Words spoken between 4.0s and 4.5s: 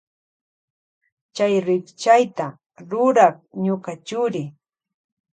churi.